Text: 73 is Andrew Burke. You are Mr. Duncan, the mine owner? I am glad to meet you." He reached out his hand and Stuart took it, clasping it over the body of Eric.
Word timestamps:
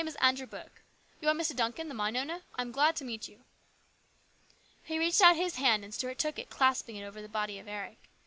73 0.03 0.09
is 0.19 0.27
Andrew 0.27 0.47
Burke. 0.47 0.83
You 1.21 1.29
are 1.29 1.35
Mr. 1.35 1.55
Duncan, 1.55 1.87
the 1.87 1.93
mine 1.93 2.17
owner? 2.17 2.39
I 2.55 2.63
am 2.63 2.71
glad 2.71 2.95
to 2.95 3.03
meet 3.05 3.27
you." 3.27 3.41
He 4.81 4.97
reached 4.97 5.21
out 5.21 5.35
his 5.35 5.57
hand 5.57 5.83
and 5.83 5.93
Stuart 5.93 6.17
took 6.17 6.39
it, 6.39 6.49
clasping 6.49 6.95
it 6.95 7.05
over 7.05 7.21
the 7.21 7.29
body 7.29 7.59
of 7.59 7.67
Eric. 7.67 7.99